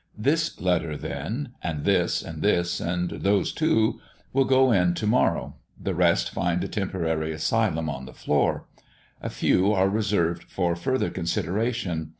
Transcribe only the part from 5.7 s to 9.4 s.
the rest find a temporary asylum on the floor. A